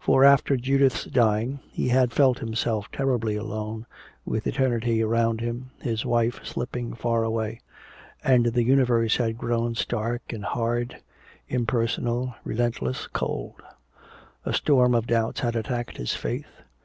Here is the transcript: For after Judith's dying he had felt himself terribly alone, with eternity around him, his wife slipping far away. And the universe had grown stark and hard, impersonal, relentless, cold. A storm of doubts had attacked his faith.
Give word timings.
For 0.00 0.24
after 0.24 0.56
Judith's 0.56 1.04
dying 1.04 1.60
he 1.70 1.90
had 1.90 2.12
felt 2.12 2.40
himself 2.40 2.90
terribly 2.90 3.36
alone, 3.36 3.86
with 4.24 4.48
eternity 4.48 5.00
around 5.00 5.40
him, 5.40 5.70
his 5.80 6.04
wife 6.04 6.44
slipping 6.44 6.92
far 6.92 7.22
away. 7.22 7.60
And 8.24 8.46
the 8.46 8.64
universe 8.64 9.18
had 9.18 9.38
grown 9.38 9.76
stark 9.76 10.32
and 10.32 10.44
hard, 10.44 10.96
impersonal, 11.48 12.34
relentless, 12.42 13.06
cold. 13.06 13.62
A 14.44 14.52
storm 14.52 14.92
of 14.92 15.06
doubts 15.06 15.38
had 15.38 15.54
attacked 15.54 15.98
his 15.98 16.16
faith. 16.16 16.48